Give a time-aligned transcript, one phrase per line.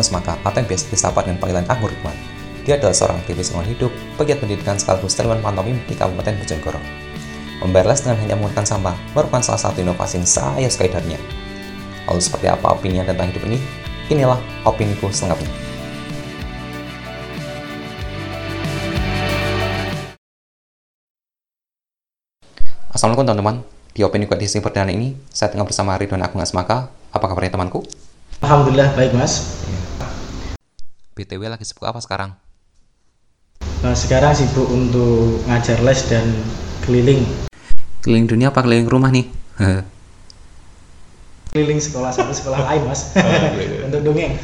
[0.00, 2.16] Agus Maka atau yang biasa disapa dengan panggilan Anggur Ridwan.
[2.64, 6.80] Dia adalah seorang aktivis lingkungan hidup, pegiat pendidikan sekaligus seniman pantomim di Kabupaten Bojonegoro.
[7.60, 11.20] Membayar les dengan hanya menggunakan sampah merupakan salah satu inovasi yang saya sukai darinya.
[12.08, 13.60] Lalu seperti apa opini tentang hidup ini?
[14.08, 15.52] Inilah opiniku selengkapnya.
[22.88, 23.56] Assalamualaikum teman-teman.
[23.92, 26.88] Di opini edisi perdana ini, saya tengah bersama Ridwan Agung Asmaka.
[27.12, 27.84] Apa kabarnya temanku?
[28.40, 29.60] Alhamdulillah baik mas.
[31.20, 32.32] BTW lagi sibuk apa sekarang?
[33.84, 36.24] Nah, sekarang sibuk untuk ngajar les dan
[36.88, 37.28] keliling.
[38.00, 39.28] Keliling dunia apa keliling rumah nih?
[41.52, 43.12] Keliling sekolah satu sekolah lain mas.
[43.90, 44.38] untuk dongeng.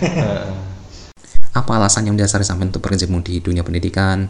[1.56, 4.28] apa alasan yang mendasari sampai untuk berkecimpung di dunia pendidikan,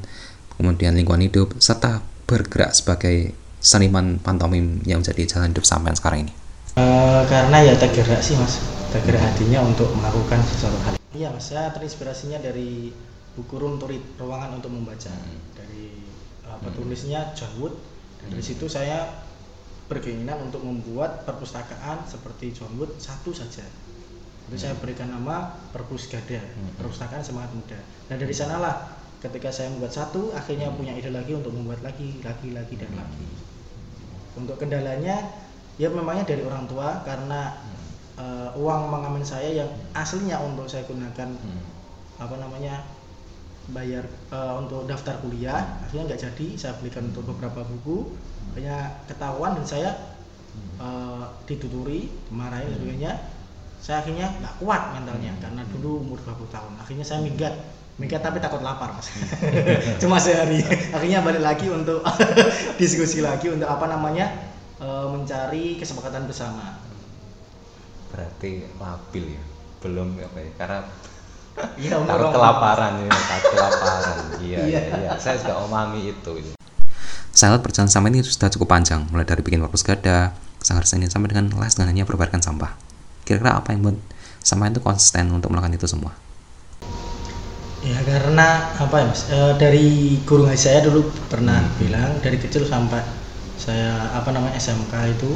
[0.54, 6.32] kemudian lingkungan hidup, serta bergerak sebagai seniman pantomim yang menjadi jalan hidup sampai sekarang ini?
[6.78, 8.62] Uh, karena ya tergerak sih mas,
[8.94, 10.94] tergerak hatinya untuk melakukan sesuatu hal.
[11.16, 12.92] Iya mas, saya terinspirasinya dari
[13.36, 15.40] buku Room to Read, ruangan untuk membaca hmm.
[15.56, 15.96] dari
[16.44, 17.74] uh, petulisnya John Wood.
[18.20, 18.50] Dan dari hmm.
[18.52, 19.24] situ saya
[19.88, 23.64] berkeinginan untuk membuat perpustakaan seperti John Wood satu saja.
[24.46, 24.60] Itu hmm.
[24.60, 26.76] saya berikan nama Perpus Gada, hmm.
[26.84, 27.80] perpustakaan semangat muda.
[28.12, 28.92] Dan dari sanalah
[29.24, 33.46] ketika saya membuat satu, akhirnya punya ide lagi untuk membuat lagi, lagi, lagi dan lagi
[34.36, 35.32] untuk kendalanya
[35.80, 37.75] ya memangnya dari orang tua karena hmm.
[38.16, 41.62] Uh, uang mengamen saya yang aslinya untuk saya gunakan hmm.
[42.20, 42.84] apa namanya
[43.72, 45.84] bayar uh, untuk daftar kuliah hmm.
[45.88, 48.14] akhirnya nggak jadi saya belikan untuk beberapa buku
[48.56, 49.90] hanya ketahuan dan saya
[50.80, 53.12] uh, dituturi dimarahin dan sebagainya.
[53.76, 56.72] Saya akhirnya nggak kuat mentalnya karena dulu umur 20 tahun.
[56.80, 57.54] Akhirnya saya minggat
[58.00, 59.12] minggat tapi takut lapar mas.
[60.02, 60.64] Cuma sehari.
[60.92, 62.00] Akhirnya balik lagi untuk
[62.80, 64.32] diskusi lagi untuk apa namanya
[64.80, 66.85] mencari kesepakatan bersama
[68.12, 69.44] berarti labil ya
[69.84, 70.80] belum apa ya karena
[71.56, 74.16] Iya, takut kelaparan ya, takut kelaparan.
[74.44, 75.10] Iya, iya, iya.
[75.16, 76.52] Saya juga omami itu.
[77.32, 81.08] Saya lihat perjalanan sampai ini sudah cukup panjang, mulai dari bikin korpus gada, sangat ini
[81.08, 82.76] sampai dengan les dengan hanya berbayarkan sampah.
[83.24, 84.04] Kira-kira apa yang membuat
[84.44, 86.12] sampai itu konsisten untuk melakukan itu semua?
[87.86, 89.86] ya karena apa ya mas e, dari
[90.26, 91.74] guru ngaji saya dulu pernah hmm.
[91.78, 92.98] bilang dari kecil sampai
[93.62, 95.30] saya apa namanya SMK itu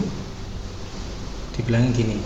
[1.55, 2.19] dibilang gini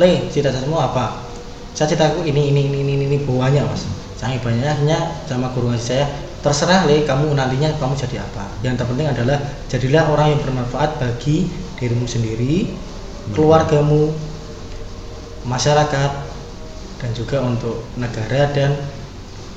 [0.00, 1.24] le cita-citamu apa
[1.72, 6.04] saya citaku ini ini ini ini ini banyak mas sangat banyaknya sama guru ngaji saya
[6.44, 9.38] terserah le kamu nantinya kamu jadi apa yang terpenting adalah
[9.72, 11.48] jadilah orang yang bermanfaat bagi
[11.80, 12.70] dirimu sendiri
[13.30, 14.10] keluargamu
[15.46, 16.10] masyarakat
[17.02, 18.78] dan juga untuk negara dan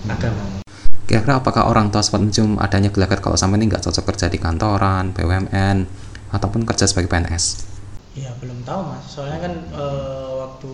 [0.10, 0.66] agama.
[1.06, 4.42] Kira-kira apakah orang tua sempat mencium adanya gelagat kalau sampai ini nggak cocok kerja di
[4.42, 5.86] kantoran, BUMN,
[6.34, 7.75] ataupun kerja sebagai PNS?
[8.16, 9.86] Iya belum tahu mas, soalnya kan e,
[10.40, 10.74] waktu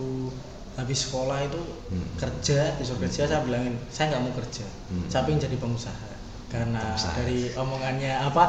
[0.78, 1.58] habis sekolah itu
[1.90, 2.14] hmm.
[2.14, 5.10] kerja disuruh kerja saya bilangin saya nggak mau kerja, hmm.
[5.10, 6.08] saya ingin jadi pengusaha
[6.54, 7.14] karena pengusaha.
[7.18, 8.44] dari omongannya apa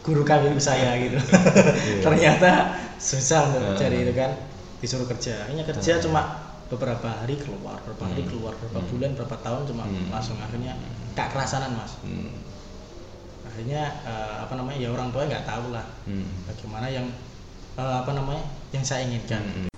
[0.00, 2.00] guru kami saya gitu, iya.
[2.00, 4.32] ternyata susah untuk cari itu kan
[4.80, 6.02] disuruh kerja, akhirnya kerja hmm.
[6.08, 6.22] cuma
[6.70, 8.30] beberapa hari keluar beberapa hari hmm.
[8.30, 8.90] keluar beberapa hmm.
[8.94, 10.08] bulan beberapa tahun cuma hmm.
[10.14, 10.78] langsung akhirnya
[11.18, 12.30] kak kerasanan mas hmm.
[13.42, 16.46] akhirnya uh, apa namanya ya orang tua nggak tahu lah hmm.
[16.46, 17.10] bagaimana yang
[17.76, 18.42] uh, apa namanya
[18.74, 19.70] yang saya inginkan hmm.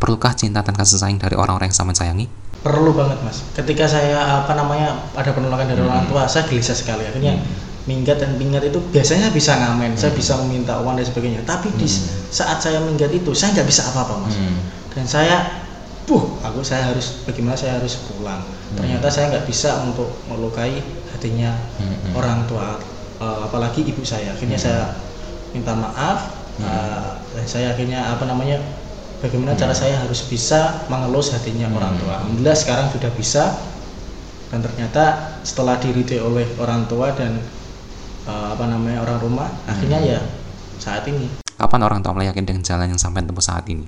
[0.00, 2.26] perlukah cinta dan kasih sayang dari orang-orang yang sama sayangi
[2.60, 5.88] perlu banget mas ketika saya apa namanya ada penolakan dari hmm.
[5.88, 7.88] orang tua saya gelisah sekali akhirnya hmm.
[7.88, 10.00] minggat dan minggat itu biasanya bisa ngamen hmm.
[10.00, 11.78] saya bisa meminta uang dan sebagainya tapi hmm.
[11.80, 11.88] di
[12.28, 14.60] saat saya minggat itu saya nggak bisa apa-apa mas hmm.
[14.92, 15.36] dan saya
[16.04, 18.76] buh aku saya harus bagaimana saya harus pulang hmm.
[18.76, 20.84] ternyata saya nggak bisa untuk melukai
[21.16, 22.12] hatinya hmm.
[22.12, 22.76] orang tua
[23.20, 24.66] uh, apalagi ibu saya akhirnya hmm.
[24.68, 24.84] saya
[25.54, 26.39] minta maaf.
[26.64, 28.60] Uh, saya akhirnya apa namanya
[29.20, 29.60] bagaimana hmm.
[29.60, 31.78] cara saya harus bisa mengelus hatinya hmm.
[31.78, 33.44] orang tua alhamdulillah sekarang sudah bisa
[34.50, 37.38] dan ternyata setelah diridai oleh orang tua dan
[38.26, 39.70] uh, apa namanya orang rumah hmm.
[39.70, 40.20] akhirnya ya
[40.80, 41.28] saat ini
[41.60, 43.84] kapan orang tua mulai yakin dengan jalan yang sampai tempuh saat ini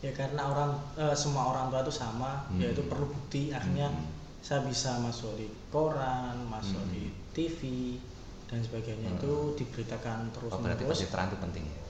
[0.00, 2.58] ya karena orang uh, semua orang tua itu sama hmm.
[2.64, 4.40] yaitu perlu bukti akhirnya hmm.
[4.40, 6.92] saya bisa masuk di koran masuk hmm.
[6.96, 7.04] di
[7.36, 7.60] TV
[8.48, 9.18] dan sebagainya hmm.
[9.20, 11.85] itu diberitakan terus oh, berarti terang itu penting ya?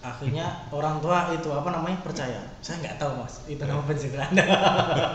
[0.00, 4.32] Akhirnya orang tua itu apa namanya percaya saya nggak tahu mas itu nama pencerahan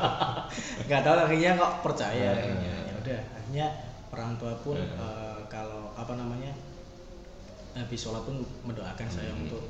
[0.85, 3.67] nggak tahu akhirnya kok percaya ya, ya udah akhirnya
[4.13, 6.53] orang tua pun uh, kalau apa namanya
[7.75, 9.15] habis sholat pun mendoakan hmm.
[9.17, 9.65] saya untuk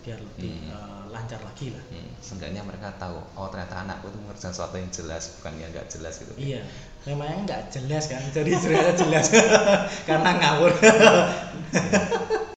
[0.00, 0.72] biar lebih hmm.
[0.72, 1.84] uh, lancar lagi lah.
[1.92, 2.08] Hmm.
[2.24, 6.14] Seenggaknya mereka tahu, oh ternyata anakku itu mengerjakan sesuatu yang jelas, bukan yang nggak jelas
[6.24, 6.32] gitu.
[6.40, 6.64] Iya,
[7.04, 9.26] memangnya nggak jelas kan, jadi ternyata jelas
[10.08, 10.72] karena ngawur.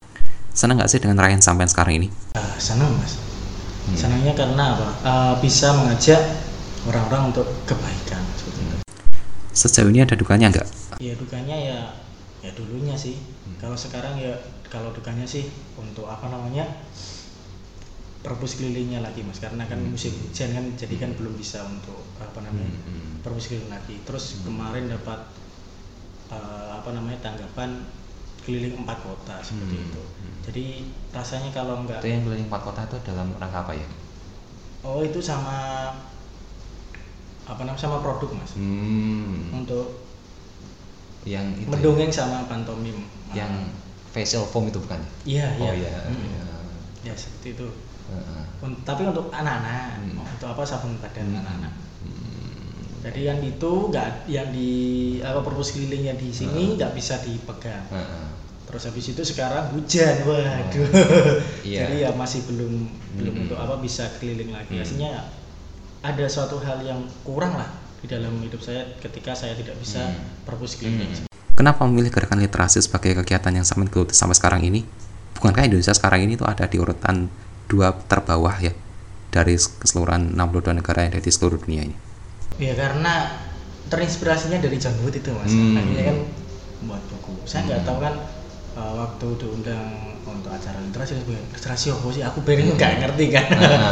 [0.53, 2.07] senang nggak sih dengan rayain sampai sekarang ini?
[2.37, 3.17] Uh, senang mas.
[3.17, 3.97] hmm.
[3.97, 6.21] senangnya karena apa uh, bisa mengajak
[6.87, 8.47] orang-orang untuk kebaikan itu
[9.53, 10.67] sejauh ini ada dukanya enggak
[10.97, 11.79] ya dukanya ya
[12.41, 13.59] ya dulunya sih hmm.
[13.61, 14.33] kalau sekarang ya
[14.67, 15.47] kalau dukanya sih
[15.77, 16.65] untuk apa namanya
[18.23, 19.93] perpus kelilingnya lagi mas karena kan hmm.
[19.93, 21.19] musim hujan kan jadi kan hmm.
[21.19, 22.87] belum bisa untuk apa namanya hmm.
[22.87, 23.13] hmm.
[23.21, 24.47] perpus keliling lagi terus hmm.
[24.47, 25.19] kemarin dapat
[26.31, 27.83] uh, apa namanya tanggapan
[28.43, 29.85] keliling empat kota seperti hmm.
[29.87, 30.35] itu hmm.
[30.47, 30.65] jadi
[31.15, 33.87] rasanya kalau enggak itu yang keliling empat kota itu dalam rangka apa ya
[34.83, 35.89] oh itu sama
[37.43, 39.51] apa namanya sama produk mas hmm.
[39.51, 40.03] untuk
[41.23, 41.71] yang itu ya?
[41.71, 42.15] mendongeng ya?
[42.23, 42.97] sama pantomim
[43.31, 43.51] yang
[44.11, 46.23] facial foam itu bukan iya iya oh iya hmm.
[47.03, 47.11] ya.
[47.11, 47.67] ya seperti itu
[48.11, 48.43] uh
[48.87, 50.23] tapi untuk anak-anak hmm.
[50.23, 51.39] untuk apa sabun badan hmm.
[51.43, 51.73] anak-anak
[52.03, 53.03] hmm.
[53.03, 54.71] jadi yang itu nggak yang di
[55.19, 58.31] apa perpus kelilingnya di sini nggak uh bisa dipegang uh
[58.73, 61.37] terus habis itu sekarang hujan waduh oh.
[61.61, 61.85] yeah.
[61.85, 62.89] jadi ya masih belum
[63.21, 64.81] belum untuk apa bisa keliling lagi hmm.
[64.81, 65.29] aslinya
[66.01, 67.69] ada suatu hal yang kurang lah
[68.01, 70.49] di dalam hidup saya ketika saya tidak bisa hmm.
[70.49, 71.29] perpus keliling hmm.
[71.53, 74.81] Kenapa memilih gerakan literasi sebagai kegiatan yang sampai sampai sekarang ini?
[75.37, 77.29] Bukankah Indonesia sekarang ini tuh ada di urutan
[77.69, 78.73] dua terbawah ya
[79.29, 81.95] dari keseluruhan 62 negara yang ada di seluruh dunia ini.
[82.57, 83.37] Ya karena
[83.85, 85.77] terinspirasinya dari John Wood itu mas, hmm.
[85.77, 86.17] akhirnya kan
[86.89, 87.33] buat buku.
[87.45, 87.87] Saya nggak hmm.
[87.93, 88.13] tahu kan
[88.77, 92.23] uh, waktu diundang untuk acara literasi literasi apa sih?
[92.23, 93.01] Aku nggak hmm.
[93.05, 93.45] ngerti kan.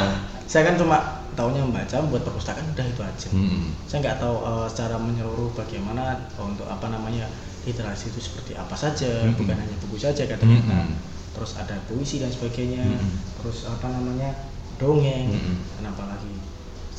[0.51, 0.97] saya kan cuma
[1.31, 3.27] tahunya membaca, buat perpustakaan udah itu aja.
[3.31, 3.71] Hmm.
[3.87, 7.25] Saya nggak tahu uh, secara menyeluruh bagaimana untuk apa namanya
[7.63, 9.37] literasi itu seperti apa saja, hmm.
[9.39, 10.59] bukan hanya buku saja katanya.
[10.61, 13.39] Hmm terus ada puisi dan sebagainya hmm.
[13.39, 14.35] terus apa namanya
[14.75, 15.79] dongeng hmm.
[15.79, 16.35] kenapa lagi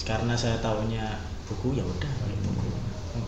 [0.02, 1.05] karena saya tahunya
[1.46, 2.69] buku ya udah pakai buku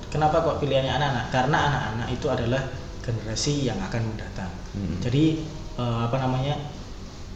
[0.09, 2.63] kenapa kok pilihannya anak-anak karena anak-anak itu adalah
[3.05, 5.05] generasi yang akan mendatang hmm.
[5.05, 5.25] jadi
[5.77, 6.57] eh, apa namanya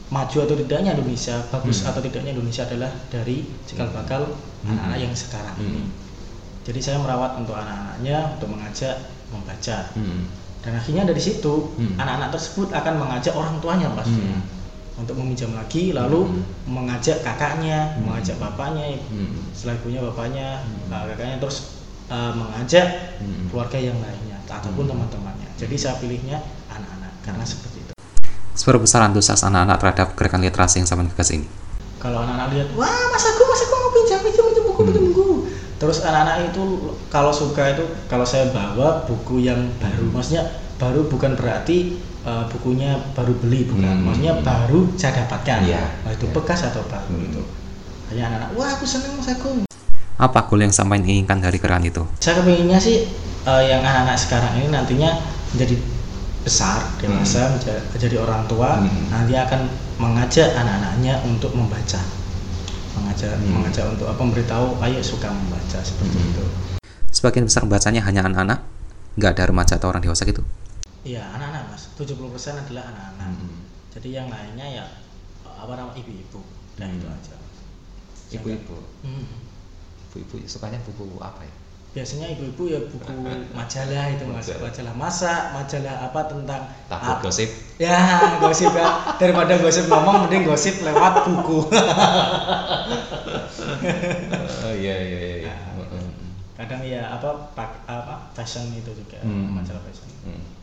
[0.08, 1.88] maju atau tidaknya Indonesia bagus hmm.
[1.92, 4.24] atau tidaknya Indonesia adalah dari cikal bakal
[4.64, 4.72] hmm.
[4.72, 5.68] anak-anak yang sekarang hmm.
[5.68, 5.82] ini
[6.64, 8.96] jadi saya merawat untuk anak-anaknya untuk mengajak
[9.28, 11.96] membaca hmm dan akhirnya dari situ hmm.
[11.96, 12.36] anak-anak hmm.
[12.36, 15.00] tersebut akan mengajak orang tuanya pastinya hmm.
[15.00, 16.42] untuk meminjam lagi lalu hmm.
[16.66, 18.04] mengajak kakaknya hmm.
[18.04, 19.54] mengajak bapaknya hmm.
[19.54, 20.92] setelah ibunya bapaknya hmm.
[20.92, 21.58] uh, kakaknya terus
[22.10, 22.86] uh, mengajak
[23.22, 23.48] hmm.
[23.48, 24.92] keluarga yang lainnya ataupun hmm.
[25.58, 26.38] Jadi saya pilihnya
[26.70, 27.92] anak-anak karena seperti itu
[28.54, 31.50] seberapa besar antusias anak-anak terhadap gerakan literasi yang sama gagas ini
[31.98, 35.10] kalau anak-anak lihat wah mas aku mas aku mau pinjam pinjam pinjam buku pinjam hmm.
[35.10, 35.26] buku
[35.78, 36.64] terus anak-anak itu
[37.10, 40.14] kalau suka itu kalau saya bawa buku yang baru hmm.
[40.14, 40.42] maksudnya
[40.78, 44.04] baru bukan berarti uh, bukunya baru beli bukan hmm.
[44.06, 46.32] maksudnya baru saya dapatkan ya, nah, itu ya.
[46.34, 47.28] bekas atau baru hmm.
[47.34, 47.42] itu
[48.14, 49.66] hanya anak-anak wah aku seneng mas aku
[50.18, 53.06] apa goal yang sampai inginkan dari keran itu saya kepinginnya sih
[53.46, 55.76] uh, yang anak-anak sekarang ini nantinya menjadi
[56.48, 57.92] besar dewasa hmm.
[57.92, 59.12] menjadi orang tua hmm.
[59.12, 59.68] nanti akan
[60.00, 62.00] mengajak anak-anaknya untuk membaca
[62.96, 63.52] mengajak hmm.
[63.52, 66.30] mengajak untuk apa memberitahu ayo suka membaca seperti hmm.
[66.32, 66.44] itu
[67.12, 68.64] sebagian besar bacanya hanya anak-anak
[69.18, 70.40] nggak ada remaja atau orang dewasa gitu
[71.02, 73.58] iya anak-anak mas 70% adalah anak-anak hmm.
[73.98, 74.84] jadi yang lainnya ya
[75.44, 76.40] apa nama ibu-ibu
[76.78, 76.96] dan hmm.
[77.02, 77.36] itu aja
[78.38, 79.26] ibu-ibu hmm.
[80.10, 81.54] ibu-ibu sukanya buku apa ya
[81.98, 83.10] biasanya ibu-ibu ya buku
[83.58, 87.26] majalah itu mas majalah masak majalah apa tentang takut apa.
[87.26, 87.50] gosip
[87.82, 87.98] ya
[88.46, 91.66] gosip ya daripada gosip ngomong mending gosip lewat buku
[94.62, 96.06] oh iya iya iya nah,
[96.62, 99.58] kadang ya apa pak apa fashion itu juga hmm.
[99.58, 100.54] majalah fashion hmm.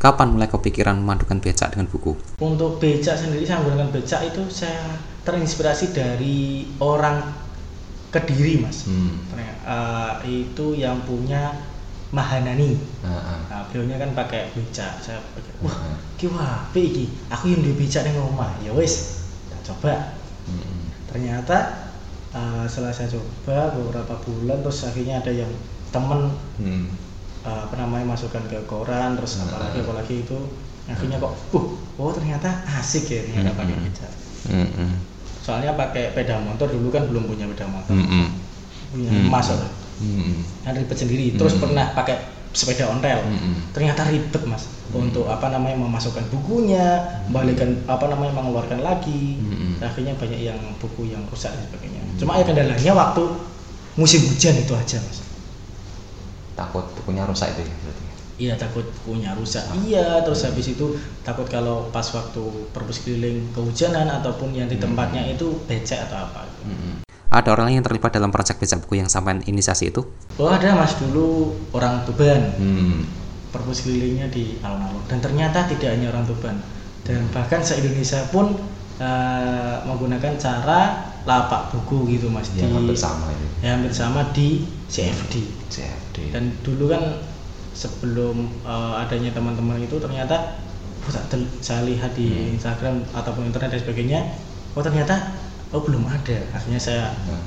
[0.00, 2.16] Kapan mulai kepikiran memadukan becak dengan buku?
[2.40, 4.96] Untuk becak sendiri saya menggunakan becak itu saya
[5.28, 7.20] terinspirasi dari orang
[8.10, 9.30] Kediri mas hmm.
[9.62, 11.54] uh, itu yang punya
[12.10, 12.74] Mahanani
[13.06, 13.38] uh -huh.
[13.46, 15.96] nah, beliaunya kan pakai beca saya pikir wah uh -huh.
[16.18, 20.18] kiwa iki aku yang di beca di rumah ya wes kita coba
[20.50, 21.06] hmm.
[21.06, 21.86] ternyata
[22.34, 25.50] uh, setelah saya coba beberapa bulan terus akhirnya ada yang
[25.94, 26.90] temen hmm.
[27.46, 29.54] uh, apa namanya masukkan ke koran terus uh -huh.
[29.54, 30.38] apalagi apalagi itu
[30.90, 34.08] akhirnya kok uh oh ternyata asik ya ternyata pakai beca
[34.50, 35.09] hmm
[35.50, 38.26] soalnya pakai sepeda motor dulu kan belum punya sepeda motor mm -hmm.
[38.94, 39.30] punya mm -hmm.
[39.34, 39.58] emas mm
[39.98, 40.38] -hmm.
[40.62, 41.64] kan ribet sendiri terus mm -hmm.
[41.66, 42.16] pernah pakai
[42.54, 43.54] sepeda ontel mm -hmm.
[43.74, 45.02] ternyata ribet mas mm -hmm.
[45.10, 47.02] untuk apa namanya memasukkan bukunya
[47.34, 49.72] balikan apa namanya mengeluarkan lagi mm -hmm.
[49.82, 52.18] akhirnya banyak yang buku yang rusak dan sebagainya mm -hmm.
[52.22, 53.24] cuma ya kendalanya waktu
[53.98, 55.18] musim hujan itu aja mas
[56.54, 58.09] takut bukunya rusak itu ya berarti
[58.40, 59.60] iya takut punya rusak.
[59.84, 62.40] Iya terus habis itu takut kalau pas waktu
[62.72, 64.84] perpus keliling kehujanan ataupun yang di hmm.
[64.88, 65.34] tempatnya hmm.
[65.36, 66.48] itu becek atau apa.
[66.64, 67.04] Hmm.
[67.30, 70.02] ada orang lain yang terlibat dalam proyek becak buku yang sampai inisiasi itu?
[70.40, 70.96] Oh ada mas.
[70.98, 72.56] Dulu orang Tuban.
[72.56, 73.04] Hmm.
[73.50, 76.56] perpus kelilingnya di alun-alun dan ternyata tidak hanya orang Tuban.
[77.02, 78.54] Dan bahkan se Indonesia pun
[79.02, 83.46] uh, menggunakan cara lapak buku gitu mas ya, di, hampir sama ini.
[83.60, 85.34] ya hampir sama di CFD
[85.68, 87.02] CFD dan dulu kan
[87.80, 90.60] sebelum uh, adanya teman-teman itu ternyata
[91.08, 91.12] oh,
[91.64, 92.60] saya lihat di hmm.
[92.60, 94.20] Instagram ataupun internet dan sebagainya
[94.76, 95.32] oh ternyata
[95.72, 97.42] oh belum ada akhirnya saya hmm.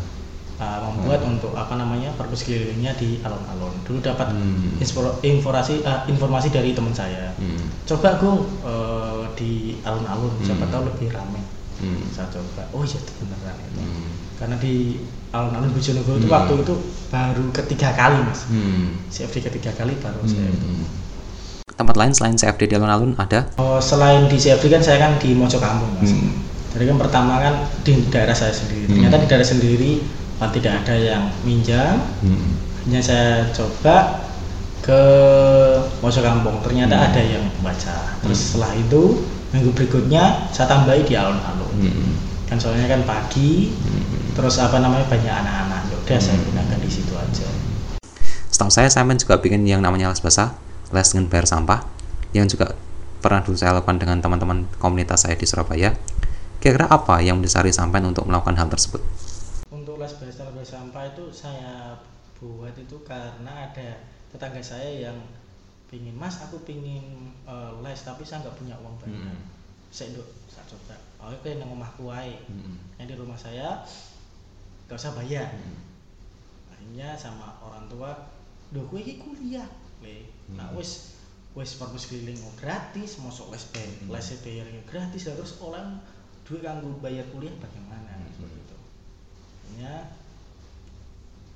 [0.57, 1.37] uh, membuat hmm.
[1.37, 4.81] untuk apa namanya perpus kelilingnya di alun-alun dulu dapat hmm.
[5.21, 7.85] informasi uh, informasi dari teman saya hmm.
[7.85, 8.33] coba gue
[8.65, 10.45] uh, di alun-alun hmm.
[10.49, 11.45] siapa tahu lebih ramai
[11.77, 12.09] hmm.
[12.09, 14.22] saya coba oh iya beneran itu hmm.
[14.37, 14.97] Karena di
[15.33, 16.21] alun-alun Bojonegoro hmm.
[16.23, 16.75] itu waktu itu
[17.09, 19.09] baru ketiga kali mas hmm.
[19.09, 20.29] CFD ketiga kali baru hmm.
[20.29, 20.67] saya itu
[21.73, 25.33] tempat lain selain CFD di alun-alun ada oh selain di CFD kan saya kan di
[25.33, 26.31] Mojo Kampung mas hmm.
[26.77, 28.93] jadi kan pertama kan di daerah saya sendiri hmm.
[28.93, 29.91] ternyata di daerah sendiri
[30.51, 32.51] tidak ada yang minjam hmm.
[32.83, 34.27] hanya saya coba
[34.83, 35.01] ke
[36.03, 37.05] Mojo Kampung ternyata hmm.
[37.07, 38.45] ada yang baca terus hmm.
[38.51, 39.01] setelah itu
[39.55, 42.13] minggu berikutnya saya tambahi di alun-alun hmm.
[42.51, 44.12] kan soalnya kan pagi hmm.
[44.33, 45.81] Terus apa namanya banyak anak-anak.
[45.89, 46.25] Ya udah hmm.
[46.25, 47.47] saya gunakan di situ aja.
[48.49, 50.53] Setahu saya Simon juga bikin yang namanya les bahasa
[50.93, 51.89] les dengan bayar sampah
[52.37, 52.77] yang juga
[53.21, 55.93] pernah dulu saya lakukan dengan teman-teman komunitas saya di Surabaya.
[56.61, 59.01] Kira-kira apa yang mendasari sampean untuk melakukan hal tersebut?
[59.73, 61.97] Untuk les bahasa bayar sampah itu saya
[62.37, 65.17] buat itu karena ada tetangga saya yang
[65.87, 69.29] pingin mas aku pingin uh, les tapi saya nggak punya uang banyak.
[69.29, 69.45] Hmm.
[69.93, 70.97] saya dok saya coba.
[71.21, 72.97] Oh oke yang rumahku wae hmm.
[72.97, 73.85] yang di rumah saya
[74.93, 76.69] gak usah bayar hmm.
[76.69, 78.13] akhirnya sama orang tua
[78.69, 79.65] doh gue ini kuliah
[80.05, 80.53] le hmm.
[80.53, 81.17] nah wes
[81.57, 84.13] wes perpus keliling gratis mau sok les bayar hmm.
[84.13, 85.97] les bayarnya gratis terus orang
[86.45, 88.38] duit kanggo bayar kuliah bagaimana hmm.
[88.38, 89.93] seperti itu akhirnya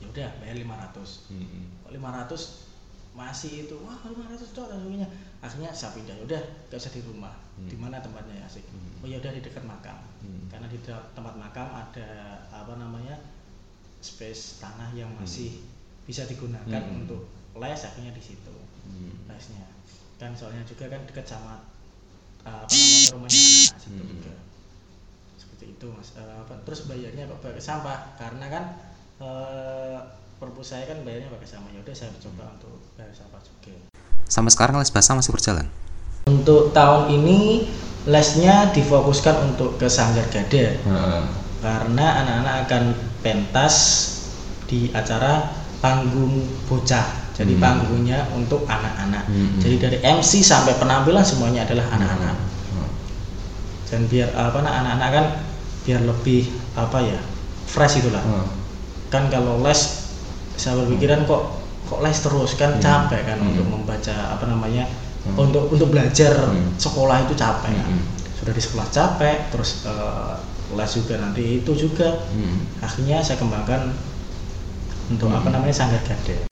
[0.02, 1.94] ya udah bayar 500 hmm.
[1.94, 5.10] 500 masih itu wah 500 dolar dan sebagainya
[5.46, 6.42] akhirnya saya pindah ya udah
[6.74, 7.70] gak usah di rumah hmm.
[7.70, 9.02] di mana tempatnya ya asik hmm.
[9.04, 10.54] oh ya udah di dekat makam hmm.
[10.54, 12.10] karena di tempat makam ada
[12.54, 13.18] apa namanya
[14.02, 15.26] space tanah yang hmm.
[15.26, 16.06] masih hmm.
[16.06, 17.02] bisa digunakan hmm.
[17.04, 17.26] untuk
[17.58, 19.28] les akhirnya di situ hmm.
[19.28, 19.66] lesnya
[20.18, 21.62] kan soalnya juga kan dekat sama
[22.46, 24.12] uh, apa namanya rumahnya anak situ hmm.
[24.18, 24.34] juga
[25.38, 28.64] seperti itu mas uh, apa, terus bayarnya kok pakai sampah karena kan
[29.22, 29.98] uh,
[30.38, 33.74] perpus saya kan bayarnya pakai sama ya udah saya coba untuk bayar sampah juga
[34.30, 35.66] sampai sekarang les bahasa masih berjalan
[36.28, 37.72] untuk tahun ini
[38.08, 41.24] lesnya difokuskan untuk ke Sanggar Gade hmm.
[41.64, 42.84] karena anak-anak akan
[43.24, 43.76] pentas
[44.68, 47.64] di acara panggung bocah jadi hmm.
[47.64, 49.60] panggungnya untuk anak-anak hmm.
[49.64, 52.36] jadi dari MC sampai penampilan semuanya adalah anak-anak
[52.76, 52.90] hmm.
[53.92, 55.26] dan biar apa anak-anak kan
[55.88, 57.20] biar lebih apa ya
[57.68, 58.48] fresh itulah hmm.
[59.12, 60.08] kan kalau les
[60.56, 61.44] saya berpikiran kok
[61.88, 62.82] kok les terus kan hmm.
[62.84, 63.48] capek kan hmm.
[63.52, 64.88] untuk membaca apa namanya
[65.26, 65.38] hmm.
[65.40, 66.78] untuk untuk belajar hmm.
[66.78, 67.82] sekolah itu capek hmm.
[67.82, 67.98] kan
[68.38, 70.38] sudah di sekolah capek terus uh,
[70.76, 72.84] les juga nanti itu juga hmm.
[72.84, 73.96] akhirnya saya kembangkan
[75.08, 75.38] untuk hmm.
[75.40, 76.46] apa namanya sanggar gade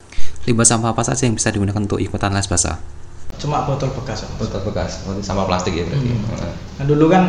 [0.48, 2.80] limbah sampah apa saja yang bisa digunakan untuk ikutan les bahasa
[3.36, 6.54] cuma botol bekas botol bekas sampah plastik ya berarti hmm.
[6.80, 7.24] nah dulu kan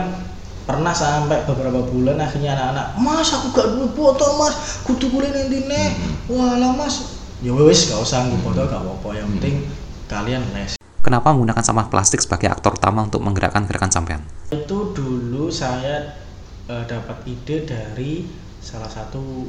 [0.66, 5.62] pernah sampai beberapa bulan akhirnya anak-anak mas aku gak dulu botol mas kudu kulit nanti
[5.62, 6.30] nih hmm.
[6.30, 9.62] walah mas ya wes gak usah nggak botol gak apa-apa yang penting
[10.10, 10.74] kalian les
[11.06, 16.18] kenapa menggunakan sampah plastik sebagai aktor utama untuk menggerakkan gerakan sampean itu dulu saya
[16.66, 18.26] uh, dapat ide dari
[18.58, 19.46] salah satu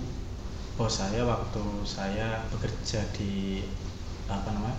[0.77, 3.65] bos saya waktu saya bekerja di
[4.29, 4.77] apa namanya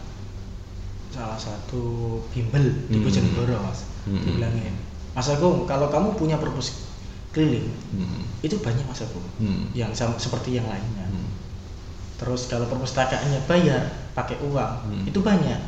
[1.11, 4.23] salah satu bimbel di Bojonegoro mas hmm.
[4.23, 4.76] dibilangin
[5.18, 6.87] Mas Agung kalau kamu punya perpus
[7.35, 8.23] keliling hmm.
[8.47, 9.75] itu banyak Mas Agung hmm.
[9.75, 11.28] yang sama, seperti yang lainnya hmm.
[12.23, 15.04] terus kalau perpustakaannya bayar pakai uang hmm.
[15.11, 15.58] itu banyak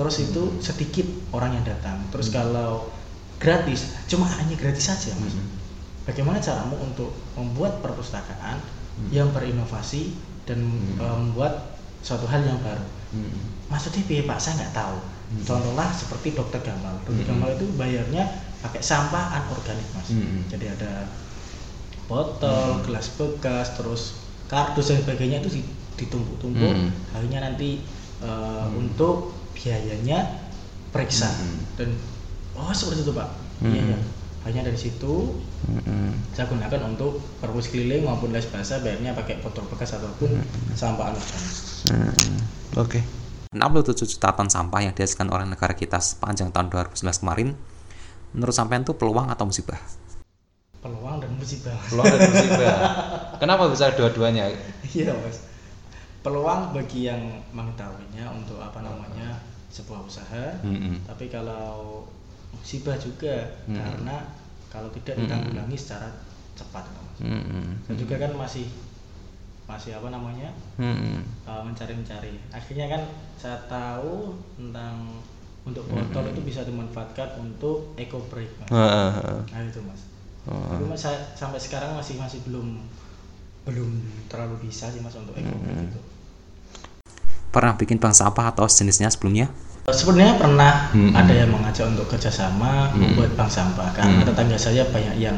[0.00, 1.04] terus itu sedikit
[1.36, 2.40] orang yang datang terus hmm.
[2.40, 2.88] kalau
[3.36, 5.48] gratis cuma hanya gratis saja Mas hmm.
[6.08, 9.12] bagaimana caramu untuk membuat perpustakaan hmm.
[9.12, 10.16] yang berinovasi
[10.48, 10.96] dan hmm.
[11.04, 12.80] membuat suatu hal yang baru
[13.12, 13.68] hmm.
[13.68, 15.44] maksudnya biaya Pak saya nggak tahu hmm.
[15.44, 17.28] contohlah seperti dokter Gamal dokter hmm.
[17.28, 18.24] Gamal itu bayarnya
[18.64, 20.48] pakai sampah anorganik mas hmm.
[20.48, 21.04] jadi ada
[22.08, 22.88] botol hmm.
[22.88, 24.02] gelas bekas terus
[24.48, 25.60] kardus dan sebagainya itu
[26.00, 26.88] ditumpuk-tumpuk hmm.
[27.12, 27.84] akhirnya nanti
[28.24, 28.80] uh, hmm.
[28.80, 30.18] untuk biayanya
[30.90, 31.58] periksa hmm.
[31.78, 31.88] dan
[32.56, 33.28] oh seperti itu pak
[33.62, 33.72] hmm.
[33.72, 33.98] iya ya
[34.40, 35.36] hanya dari situ
[35.68, 36.32] hmm.
[36.32, 40.72] saya gunakan untuk perpus keliling maupun les basah bayarnya pakai botol bekas ataupun hmm.
[40.72, 41.54] sampah anorganik
[41.92, 42.38] hmm.
[42.80, 43.02] oke okay.
[43.50, 47.58] 67 juta ton sampah yang dihasilkan oleh negara kita sepanjang tahun 2019 kemarin
[48.30, 49.74] menurut sampean itu peluang atau musibah?
[50.78, 51.74] Peluang dan musibah.
[51.90, 52.76] Peluang dan musibah.
[53.42, 54.54] Kenapa bisa dua-duanya?
[54.86, 55.42] Iya mas.
[56.22, 59.34] Peluang bagi yang mengetahuinya untuk apa namanya
[59.70, 60.58] sebuah usaha.
[60.66, 60.94] Mm -hmm.
[61.06, 62.04] Tapi kalau
[62.50, 63.76] musibah juga mm -hmm.
[63.78, 64.16] karena
[64.70, 66.10] kalau tidak ditanggulangi secara
[66.54, 67.18] cepat mas.
[67.24, 67.76] Hmm.
[67.84, 68.66] saya juga kan masih
[69.66, 71.22] masih apa namanya Hmm.
[71.46, 73.02] uh, mencari-mencari akhirnya kan
[73.38, 75.20] saya tahu tentang
[75.62, 79.36] untuk botol itu bisa dimanfaatkan untuk eco break mas Heeh.
[79.50, 80.02] nah itu mas
[80.48, 80.56] Oh.
[80.72, 82.80] tapi mas saya sampai sekarang masih masih belum
[83.68, 83.90] belum
[84.32, 86.00] terlalu bisa sih mas untuk eco break itu
[87.50, 89.50] Pernah bikin bank sampah atau sejenisnya sebelumnya?
[89.90, 91.18] sebenarnya pernah Mm-mm.
[91.18, 94.26] ada yang mengajak untuk kerjasama membuat bank sampah karena Mm.
[94.30, 95.34] tetangga saya banyak yang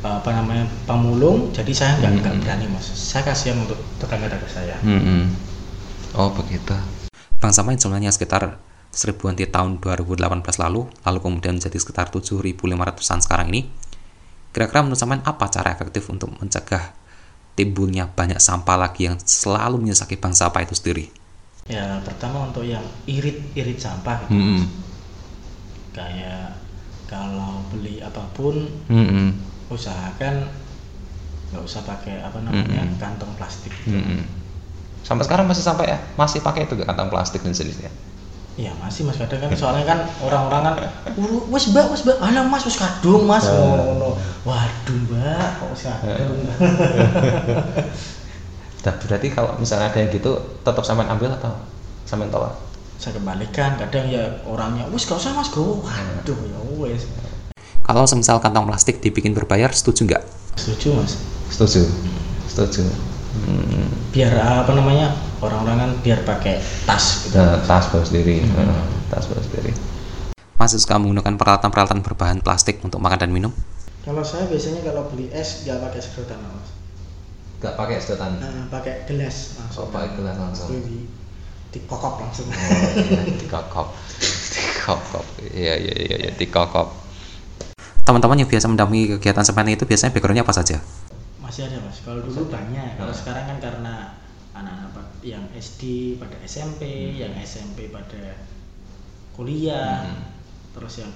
[0.00, 5.34] apa namanya pemulung jadi saya nggak nggak berani mas saya kasihan untuk tetangga-tetangga saya Hmm.
[6.16, 6.72] Oh begitu.
[7.36, 8.56] Bank sampah yang jumlahnya sekitar
[8.88, 13.68] seribuan di tahun 2018 lalu, lalu kemudian menjadi sekitar 7.500an sekarang ini.
[14.48, 16.96] Kira-kira menurut sampean apa cara efektif untuk mencegah
[17.58, 21.10] timbulnya banyak sampah lagi yang selalu menyesaki bank sampah itu sendiri?
[21.68, 24.64] ya pertama untuk yang irit-irit sampah gitu Hmm.
[25.92, 26.56] kayak
[27.04, 28.56] kalau beli apa pun
[28.88, 29.36] Hmm.
[29.68, 30.48] usahakan
[31.48, 33.00] nggak usah pakai apa namanya Mm-mm.
[33.00, 33.96] kantong plastik gitu.
[33.96, 34.24] Hmm.
[35.00, 35.98] Sampai sekarang masih sampai ya?
[36.16, 37.88] Masih pakai itu kantong plastik dan sejenisnya?
[38.58, 40.74] Iya masih mas kadang kan soalnya kan orang-orang kan
[41.14, 43.54] "Uh, wes mbak wes mbak alah mas wes kadung mas Ah.
[43.54, 44.18] ngono
[46.02, 46.38] kadung
[48.78, 51.52] Nah, berarti kalau misalnya ada yang gitu, tetap sampean ambil atau
[52.06, 52.54] sampean tolak?
[52.98, 57.06] saya kembalikan kadang ya orangnya wes gak usah mas go waduh ya wes
[57.86, 60.22] Kalau semisal kantong plastik dibikin berbayar, setuju nggak?
[60.58, 61.14] setuju mas
[61.48, 61.86] Setuju.
[62.50, 62.82] Setuju.
[63.38, 63.86] Hmm.
[64.10, 66.58] biar apa namanya orang-orang kan biar pakai
[66.88, 68.42] tas gitu Nah, tas bawa sendiri.
[68.50, 68.82] Nah,
[69.14, 69.70] tas bawa sendiri.
[70.58, 73.52] Masih suka menggunakan peralatan-peralatan berbahan plastik untuk makan dan minum?
[74.02, 76.70] Kalau saya biasanya kalau beli es nggak pakai sedotan mas
[77.58, 78.38] Gak pakai sedotan.
[78.38, 80.70] Nah, pakai gelas langsung Oh, pakai gelas langsung.
[80.78, 81.10] di
[81.74, 83.88] dikokok langsung Oh, iya, dikokop.
[84.54, 85.26] Dikokop.
[85.42, 86.86] Iya, iya, iya, iya, dikokok.
[88.06, 90.78] Teman-teman yang biasa mendampingi kegiatan seperti itu biasanya backgroundnya apa saja?
[91.38, 93.18] masih ada mas kalau dulu banyak kalau Nah.
[93.18, 93.94] sekarang kan karena
[94.52, 94.92] anak-anak
[95.24, 95.82] yang SD
[96.16, 96.84] pada SMP
[97.16, 98.36] yang SMP pada
[99.32, 100.30] kuliah Hmm.
[100.76, 101.10] terus yang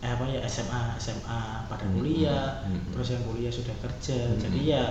[0.00, 2.90] eh apa ya SMA SMA pada Hmm, kuliah hmm, hmm.
[2.92, 4.40] terus yang kuliah sudah kerja Hmm.
[4.40, 4.84] jadi ya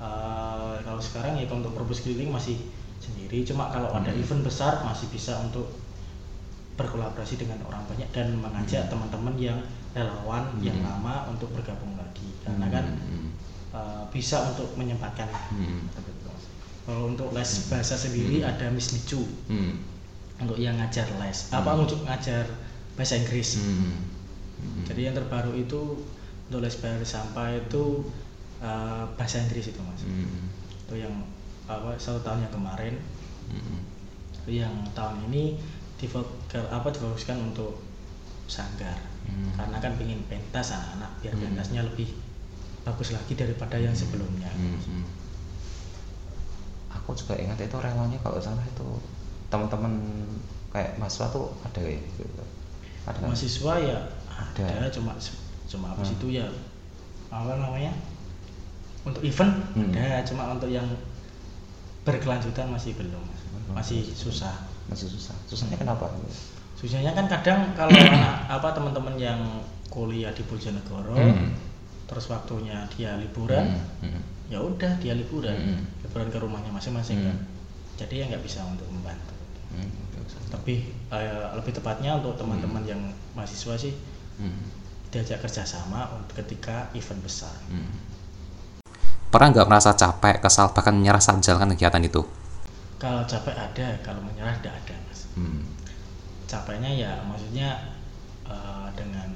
[0.00, 2.56] eh, kalau sekarang ya untuk perpus keliling masih
[3.00, 4.20] sendiri cuma kalau ada Hmm.
[4.20, 5.68] event besar masih bisa untuk
[6.74, 9.58] berkolaborasi dengan orang banyak dan mengajak teman-teman yang
[9.92, 10.86] relawan yang Hmm.
[10.88, 12.84] lama untuk bergabung lagi karena kan
[13.70, 15.86] uh, bisa untuk menyempatkan Hmm.
[16.88, 18.50] kalau untuk les bahasa sendiri Hmm.
[18.50, 19.78] ada Miss Nicu Hmm.
[20.40, 21.84] untuk yang ngajar les apa Hmm.
[21.84, 22.48] untuk ngajar
[22.96, 24.09] bahasa Inggris Hmm.
[24.60, 24.84] Hmm.
[24.84, 26.04] jadi yang terbaru itu
[26.46, 28.04] untuk les bahasa sampah itu
[28.58, 30.46] uh, bahasa Inggris itu mas Hmm.
[30.84, 31.14] itu yang
[31.64, 32.94] apa satu tahun yang kemarin
[33.48, 33.80] Hmm.
[34.36, 35.56] itu yang tahun ini
[35.96, 37.80] divok- apa difokuskan untuk
[38.46, 39.54] sanggar Hmm.
[39.54, 41.42] karena kan ingin pentas anak-anak biar Hmm.
[41.46, 42.12] pentasnya lebih
[42.80, 45.04] bagus lagi daripada yang sebelumnya Hmm, hmm.
[46.90, 48.88] Aku juga ingat itu relanya kalau salah itu
[49.46, 49.94] teman-teman
[50.70, 52.26] kayak mahasiswa tuh ada kayak gitu.
[53.06, 53.98] Ada mahasiswa ya
[54.40, 54.64] Ada.
[54.66, 55.12] ada, cuma
[55.66, 56.16] cuma habis Hmm.
[56.18, 56.46] itu ya
[57.28, 57.92] apa namanya
[59.02, 59.92] untuk event Hmm.
[59.92, 60.84] ada cuma untuk yang
[62.02, 63.22] berkelanjutan masih belum
[63.70, 65.36] masih susah Masih susah.
[65.46, 66.10] Susahnya kenapa?
[66.74, 69.38] susahnya kan kadang kalau anak apa teman-teman yang
[69.86, 71.52] kuliah di Bojonegoro Hmm.
[72.08, 74.22] terus waktunya dia liburan Hmm, hmm.
[74.48, 75.84] ya udah dia liburan Hmm.
[76.02, 77.28] liburan ke rumahnya masing-masing Hmm.
[77.30, 77.36] kan
[78.00, 79.36] jadi ya nggak bisa untuk membantu
[79.70, 79.86] Hmm,
[80.50, 82.98] tapi eh, lebih tepatnya untuk teman-teman yang
[83.38, 83.94] mahasiswa sih
[84.40, 84.64] Hmm,
[85.12, 88.08] diajak kerjasama untuk ketika event besar hmm.
[89.30, 92.22] Pernah nggak merasa capek, kesal, bahkan menyerah saat menjalankan kegiatan itu?
[93.00, 95.64] kalau capek ada kalau menyerah tidak ada mas Hmm.
[96.44, 97.96] capeknya ya maksudnya
[98.44, 99.30] eh, dengan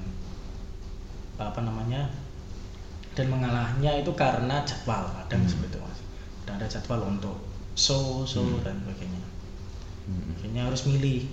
[1.40, 2.12] apa namanya
[3.16, 5.48] dan mengalahnya itu karena jadwal kadang Hmm.
[5.48, 6.00] seperti itu mas
[6.44, 7.40] dan ada jadwal untuk
[7.72, 8.60] show show Hmm.
[8.68, 9.22] dan sebagainya
[10.12, 10.36] Hmm.
[10.36, 11.24] akhirnya harus milih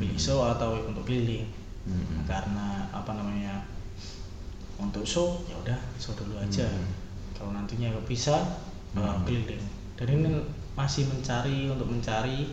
[0.00, 1.44] pilih show atau untuk keliling
[1.86, 2.26] Hmm.
[2.26, 3.62] karena apa namanya
[4.76, 6.90] untuk show ya udah show dulu aja Hmm.
[7.32, 8.34] kalau nantinya nggak bisa
[8.92, 9.22] Hmm.
[9.22, 9.62] keliling
[9.94, 10.28] dan ini
[10.74, 12.52] masih mencari untuk mencari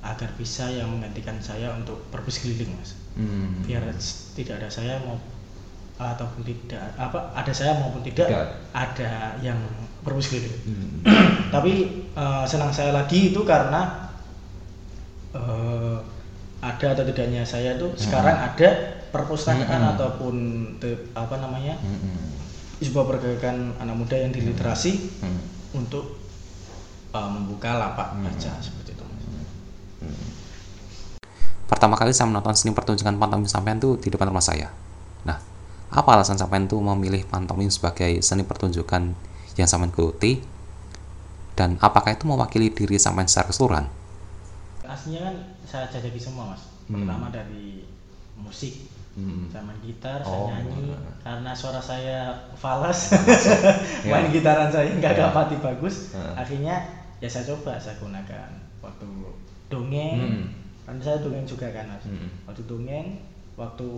[0.00, 3.60] agar bisa yang menggantikan saya untuk perpus keliling mas Hmm.
[3.66, 3.82] biar
[4.32, 5.18] tidak ada saya mau
[6.00, 8.46] ataupun tidak apa ada saya maupun tidak Tidak.
[8.72, 9.60] ada yang
[10.00, 11.04] perpus keliling Hmm.
[11.52, 14.08] tapi uh, senang saya lagi itu karena
[15.36, 16.00] uh,
[16.60, 18.68] ada atau tidaknya saya itu sekarang ada
[19.10, 19.92] perpustakaan Hmm.
[19.96, 20.34] ataupun
[20.76, 22.38] te- apa namanya Hmm.
[22.78, 25.40] sebuah pergerakan anak muda yang di literasi Hmm.
[25.74, 26.20] untuk
[27.10, 28.28] uh, membuka lapak Hmm.
[28.28, 29.24] baca seperti itu Mas.
[31.64, 34.68] Pertama kali saya menonton seni pertunjukan pantomim sampean tuh di depan rumah saya.
[35.22, 35.38] Nah,
[35.88, 39.14] apa alasan sampean tuh memilih pantomim sebagai seni pertunjukan
[39.54, 40.42] yang sampean geluti
[41.54, 43.86] dan apakah itu mewakili diri sampean secara keseluruhan
[44.90, 47.06] aslinya kan saya jajaki semua mas Hmm.
[47.06, 47.86] pertama dari
[48.34, 49.46] musik Hmm.
[49.46, 51.14] saya main gitar, Oh, saya nyanyi nah.
[51.20, 53.10] karena suara saya falas
[54.06, 54.32] main Ya.
[54.32, 55.18] gitaran saya nggak Ya.
[55.26, 56.34] dapati bagus Heeh.
[56.34, 56.74] akhirnya
[57.18, 58.50] ya saya coba saya gunakan
[58.80, 59.10] waktu
[59.66, 60.46] dongeng Hmm.
[60.84, 62.30] kan saya dongeng juga kan mas Hmm.
[62.44, 63.18] waktu dongeng
[63.54, 63.88] waktu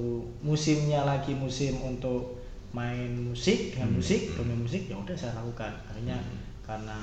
[0.40, 2.40] musimnya lagi musim untuk
[2.72, 3.98] main musik dengan Hmm.
[4.00, 6.40] musik dongeng musik ya udah saya lakukan akhirnya Hmm.
[6.64, 6.98] karena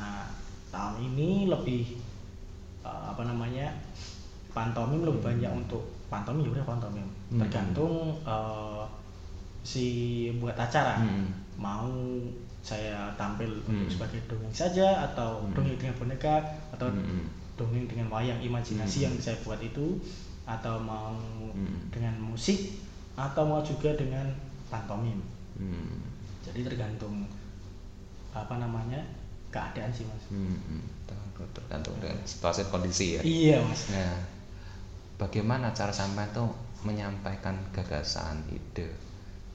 [0.69, 1.97] tahun ini lebih
[2.89, 3.69] uh, apa namanya
[4.49, 7.39] pantomim lebih banyak untuk pantomim ya udah pantomim Hmm.
[7.45, 8.81] tergantung uh,
[9.61, 9.85] si
[10.41, 11.29] buat acara Hmm.
[11.61, 11.85] mau
[12.65, 13.85] saya tampil Hmm.
[13.85, 15.53] untuk sebagai dongeng saja atau Hmm.
[15.53, 16.41] dongeng dengan boneka
[16.73, 17.29] atau Hmm.
[17.53, 19.13] dongeng dengan wayang imajinasi Hmm.
[19.13, 20.01] yang saya buat itu
[20.49, 21.13] atau mau
[21.53, 21.93] Hmm.
[21.93, 22.81] dengan musik
[23.13, 24.25] atau mau juga dengan
[24.73, 25.21] pantomim
[25.61, 26.01] Hmm.
[26.41, 27.29] jadi tergantung
[28.33, 29.01] apa namanya
[29.49, 30.57] keadaan sih mas Hmm.
[30.67, 30.83] Hmm.
[31.39, 34.15] Tergantung- dengan situasi kondisi ya iya mas Nah,
[35.17, 38.87] bagaimana cara sampean tuh menyampaikan gagasan, ide,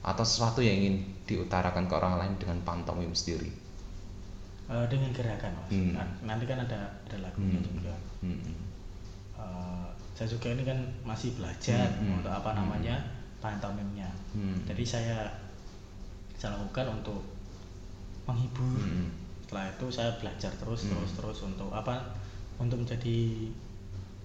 [0.01, 3.49] atau sesuatu yang ingin diutarakan ke orang lain dengan pantomim sendiri?
[4.65, 5.93] Eh, dengan gerakan mas Hmm.
[5.93, 7.67] Nah, nanti kan ada ada lagunya Hmm.
[7.67, 8.41] juga Hmm.
[9.35, 12.57] Eh, saya juga ini kan masih belajar Hmm, hmm, untuk apa hmm.
[12.57, 12.95] namanya
[13.37, 14.63] pantomimnya Hmm.
[14.65, 15.17] jadi saya
[16.33, 17.19] saya lakukan untuk
[18.23, 19.09] menghibur Hmm.
[19.45, 20.97] Setelah itu saya belajar terus Hmm.
[20.97, 22.17] terus terus untuk apa
[22.57, 23.45] untuk menjadi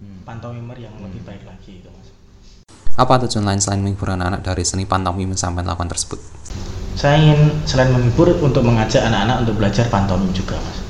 [0.00, 0.24] Hmm.
[0.24, 1.12] pantomimer yang Hmm.
[1.12, 2.09] lebih baik lagi itu mas
[2.96, 6.16] Apa tujuan lain selain menghibur anak-anak dari seni pantomim yang sampean lakukan tersebut?
[6.96, 10.80] saya ingin selain menghibur untuk mengajak anak-anak untuk belajar pantomim juga mas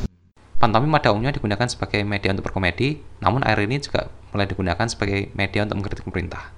[0.63, 5.33] Pantomim pada umumnya digunakan sebagai media untuk berkomedi, namun akhir ini juga mulai digunakan sebagai
[5.33, 6.53] media untuk mengkritik pemerintah.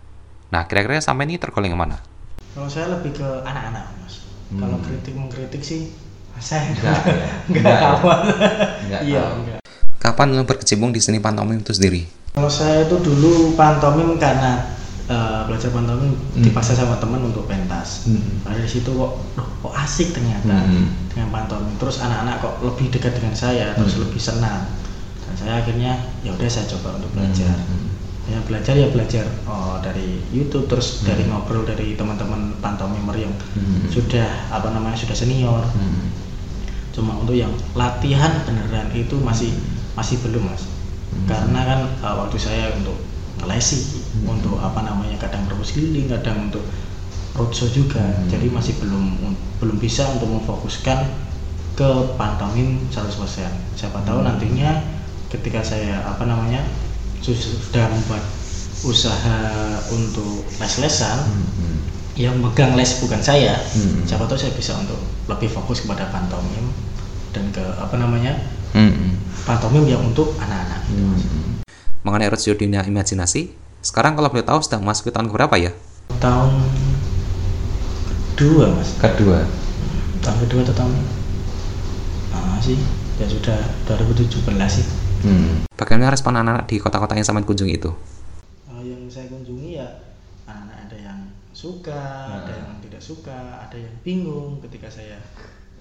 [0.50, 2.02] Nah, kira-kira sampai ini tergolong yang mana?
[2.52, 4.61] kalau saya lebih ke anak-anak mas Hmm.
[4.61, 5.88] kalau kritik mengkritik sih
[6.42, 8.20] saya Enggak, enggak Enggak, kawan
[8.83, 9.61] Enggak iya enggak
[9.96, 12.02] Kapan lu berkecimpung di seni pantomim itu sendiri?
[12.35, 14.74] Kalau saya itu dulu pantomim karena
[15.05, 16.42] eh, belajar pantomim Hmm.
[16.42, 18.09] dipaksa sama teman untuk pentas.
[18.09, 18.42] Hmm.
[18.42, 20.90] Dari situ kok, loh, kok asik ternyata Hmm.
[21.07, 21.70] dengan pantomim.
[21.76, 24.02] Terus anak-anak kok lebih dekat dengan saya, terus Hmm.
[24.02, 24.62] lebih senang.
[25.22, 27.55] Dan saya akhirnya ya udah saya coba untuk belajar.
[27.55, 27.92] Hmm.
[28.24, 31.12] Ya belajar ya belajar oh, dari YouTube, terus Hmm.
[31.12, 33.87] dari ngobrol dari teman-teman pantomimer yang Hmm.
[33.87, 35.62] sudah apa namanya sudah senior.
[35.68, 36.11] Hmm.
[36.92, 39.50] Cuma untuk yang latihan beneran itu masih
[39.92, 40.64] masih belum mas
[41.12, 41.28] Hmm.
[41.28, 42.96] karena kan uh, waktu saya untuk
[43.37, 44.33] ngelesi Hmm.
[44.33, 46.64] untuk apa namanya kadang perpus keliling kadang untuk
[47.33, 48.28] roadshow juga Hmm.
[48.28, 49.20] jadi masih belum
[49.61, 51.05] belum bisa untuk memfokuskan
[51.72, 54.28] ke pantomim 100% siapa tahu Hmm.
[54.33, 54.81] nantinya
[55.28, 56.64] ketika saya apa namanya
[57.20, 58.24] su- sudah membuat
[58.83, 59.38] usaha
[59.88, 61.76] untuk les-lesan Hmm.
[62.16, 64.00] yang megang les bukan saya Hmm.
[64.02, 64.96] siapa tahu saya bisa untuk
[65.28, 66.72] lebih fokus kepada pantomim
[67.33, 68.37] dan ke apa namanya
[68.71, 69.16] Hmm.
[69.42, 71.61] pantomim yang untuk anak-anak Hmm.
[72.03, 75.73] Mengenai roadshow dunia imajinasi, sekarang kalau boleh tahu sedang masuk ke tahun berapa ya?
[76.14, 76.51] tahun
[78.33, 79.38] kedua mas Kedua.
[80.18, 80.92] tahun kedua atau tahun
[82.33, 82.79] ah sih
[83.16, 84.38] ya sudah 2017
[84.71, 84.87] sih
[85.23, 85.62] Hmm.
[85.73, 87.95] Bagaimana respon anak-anak di kota-kota yang sampean kunjungi itu?
[88.66, 89.87] Ah, yang saya kunjungi ya
[90.45, 91.18] anak-anak ada yang
[91.53, 92.03] suka
[92.35, 92.59] ada Nah.
[92.59, 95.23] yang tidak suka ada yang bingung ketika saya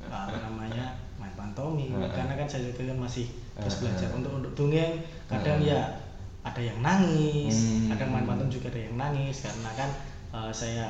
[0.10, 2.10] apa namanya main pantomim Nah.
[2.10, 6.02] karena kan saya juga kan masih terus belajar untuk untuk dongeng kadang ya
[6.42, 7.94] ada yang nangis Hmm.
[7.94, 9.90] kadang main pantomim juga ada yang nangis karena kan
[10.34, 10.86] eh, saya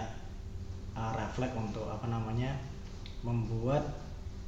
[0.94, 2.56] eh, refleks untuk apa namanya
[3.22, 3.84] membuat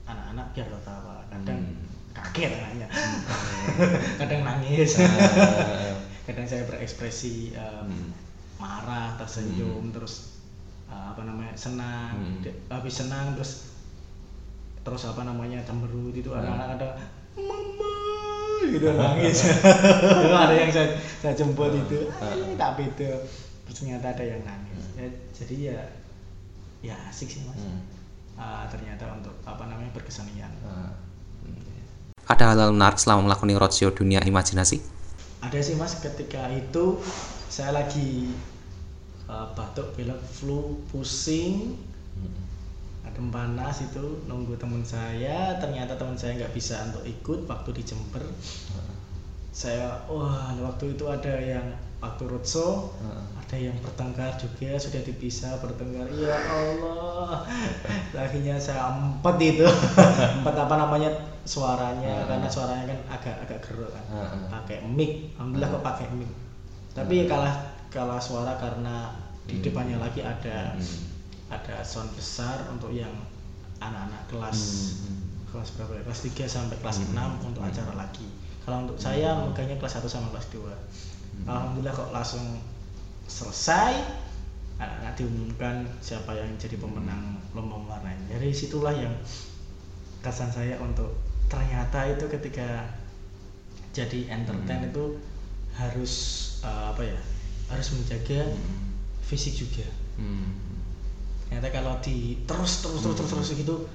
[0.05, 1.83] anak-anak biar tertawa kadang Hmm.
[2.13, 2.87] kaget anaknya
[4.21, 4.95] kadang nangis
[6.27, 8.09] kadang saya berekspresi um, Hmm.
[8.61, 10.39] marah tersenyum terus
[10.87, 12.39] uh, apa namanya senang Hmm.
[12.69, 13.72] Habis senang terus
[14.83, 16.39] terus apa namanya cemberut itu Hmm.
[16.39, 16.87] anak-anak ada
[17.33, 17.95] mama
[18.63, 19.37] gitu nangis
[20.29, 20.87] ada yang saya
[21.19, 22.29] saya jemput itu Hmm.
[22.29, 23.11] "Ay, tak beda
[23.63, 25.79] terus ternyata ada yang nangis ya, jadi ya
[26.83, 27.79] ya asik sih mas Hmm.
[28.33, 30.49] Ah, ternyata untuk apa namanya berkesenian.
[30.65, 30.89] Hmm.
[32.25, 34.81] Ada hal menarik selama melakukan roadshow dunia imajinasi?
[35.39, 36.97] ada sih mas ketika itu
[37.45, 38.31] saya lagi
[39.27, 41.75] uh, batuk pilek flu pusing
[43.29, 48.23] panas itu nunggu teman saya ternyata teman saya nggak bisa untuk ikut waktu di Jember
[49.53, 51.65] saya wah waktu itu ada yang
[52.01, 52.89] waktu roadshow
[53.37, 57.45] ada yang bertengkar juga sudah dipisah bertengkar ya Allah
[58.25, 59.63] akhirnya saya empat itu
[60.41, 61.13] empat apa namanya
[61.45, 62.27] suaranya Hmm.
[62.33, 64.49] karena suaranya kan agak agak geruk kan Hmm.
[64.49, 66.31] pakai mic alhamdulillah kok pakai mic
[66.97, 67.55] tapi kalah
[67.93, 69.13] kalah suara karena
[69.45, 69.63] di Hmm.
[69.69, 71.12] depannya lagi ada Hmm.
[71.61, 73.11] Ada sound besar untuk yang
[73.83, 74.59] anak-anak kelas
[75.03, 75.51] hmm.
[75.51, 76.03] kelas berapa ya?
[76.07, 77.17] kelas 3 sampai kelas hmm.
[77.43, 77.69] 6 untuk hmm.
[77.69, 78.27] acara lagi
[78.63, 79.51] kalau untuk saya hmm.
[79.51, 81.45] megangnya kelas 1 sama kelas 2 hmm.
[81.47, 82.45] alhamdulillah kok langsung
[83.27, 84.23] selesai
[84.83, 89.15] nggak diumumkan siapa yang jadi pemenang lomba mewarnai dari situlah yang
[90.19, 91.15] kesan saya untuk
[91.47, 92.87] ternyata itu ketika
[93.93, 94.89] jadi entertain hmm.
[94.91, 95.05] itu
[95.77, 96.13] harus
[96.65, 97.19] uh, apa ya
[97.69, 98.91] harus menjaga hmm.
[99.23, 99.85] fisik juga
[100.17, 100.49] hmm.
[101.53, 103.85] Ternyata kalau di terus terus terus terus terus gitu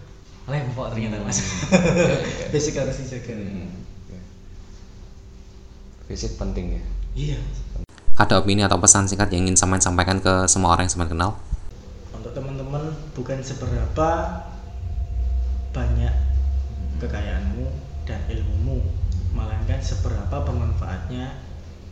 [0.47, 2.55] lempok ternyata mas hmm.
[2.55, 3.66] fisik harus dijaga hmm.
[6.07, 6.83] fisik penting ya
[7.18, 7.38] iya
[8.14, 11.38] ada opini atau pesan singkat yang ingin Saman sampaikan ke semua orang yang Saman kenal?
[12.11, 14.11] Untuk teman-teman, bukan seberapa
[15.71, 16.14] banyak
[16.99, 17.71] kekayaanmu
[18.11, 18.83] dan ilmumu,
[19.31, 21.31] melainkan seberapa bermanfaatnya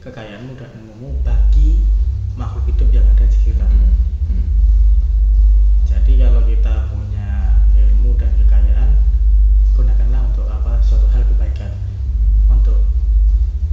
[0.02, 1.79] kekayaanmu dan ilmumu bagi
[2.35, 4.06] makhluk hidup yang ada di sekitarmu.
[6.07, 6.14] Hmm.
[6.14, 7.29] Jadi kalau kita punya
[7.75, 8.90] ilmu dan kekayaan,
[9.75, 11.75] gunakanlah untuk apa suatu hal kebaikan
[12.47, 12.79] untuk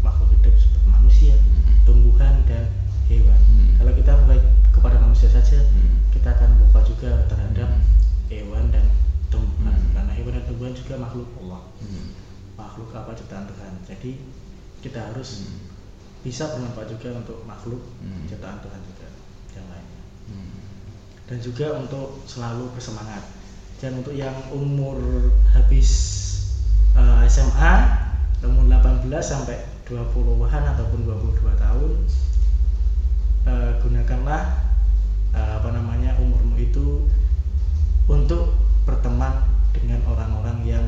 [0.01, 1.37] makhluk hidup seperti manusia,
[1.85, 2.73] tumbuhan dan
[3.05, 3.37] hewan.
[3.37, 3.77] Hmm.
[3.77, 6.09] Kalau kita baik kepada manusia saja, hmm.
[6.09, 7.85] kita akan lupa juga terhadap hmm.
[8.33, 8.89] hewan dan
[9.29, 9.77] tumbuhan.
[9.77, 9.93] Hmm.
[9.93, 12.05] Karena hewan dan tumbuhan juga makhluk Allah, hmm.
[12.57, 13.73] makhluk apa ciptaan Tuhan.
[13.85, 14.11] Jadi
[14.81, 15.69] kita harus hmm.
[16.25, 18.25] bisa bermanfaat juga untuk makhluk hmm.
[18.25, 19.07] ciptaan Tuhan juga
[19.53, 20.01] yang lainnya.
[20.33, 20.72] Hmm.
[21.33, 23.25] Dan juga untuk selalu bersemangat.
[23.81, 25.01] Dan untuk yang umur
[25.57, 25.89] habis
[26.93, 27.73] uh, eh, SMA
[28.45, 29.57] umur 18 sampai
[29.89, 31.91] 20-an ataupun 22 tahun
[33.49, 34.61] uh, gunakanlah
[35.33, 37.09] uh, apa namanya umurmu itu
[38.05, 38.53] untuk
[38.85, 39.41] berteman
[39.73, 40.85] dengan orang-orang yang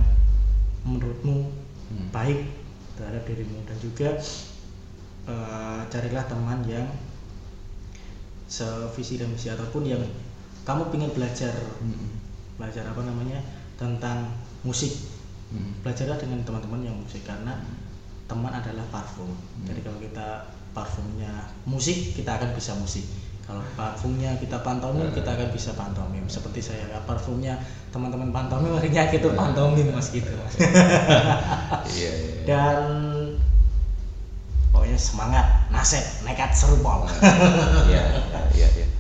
[0.86, 2.14] menurutmu hmm.
[2.14, 2.54] baik
[3.02, 4.10] terhadap dirimu dan juga
[5.26, 6.86] uh, carilah teman yang
[8.46, 10.04] sevisi dan misi ataupun yang
[10.66, 12.10] kamu ingin belajar hmm.
[12.60, 13.40] belajar apa namanya
[13.80, 14.34] tentang
[14.66, 14.92] musik.
[15.46, 15.78] Hmm.
[15.86, 17.86] belajarlah dengan teman-teman yang musik karena hmm
[18.26, 19.30] teman adalah parfum.
[19.30, 19.66] Hmm.
[19.70, 20.28] jadi kalau kita
[20.74, 21.32] parfumnya
[21.70, 23.06] musik kita akan bisa musik.
[23.46, 27.62] Kalau parfumnya kita pantomim kita akan bisa pantomim seperti saya ya parfumnya
[27.94, 30.54] teman-teman pantomim akhirnya kita pantomim mas gitu mas.
[30.58, 30.66] Iya,
[31.94, 32.42] iya, iya.
[32.50, 32.82] dan
[34.74, 37.06] pokoknya semangat nasib nekat serupol
[37.86, 38.26] iya
[38.58, 38.95] iya iya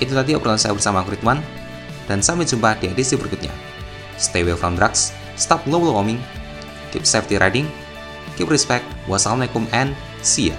[0.00, 1.44] Itu tadi obrolan saya bersama Ridwan,
[2.08, 3.52] dan sampai jumpa di edisi berikutnya.
[4.16, 6.18] Stay away from drugs, stop global warming,
[6.90, 7.68] keep safety riding,
[8.34, 9.92] keep respect, wassalamualaikum, and
[10.24, 10.56] see ya.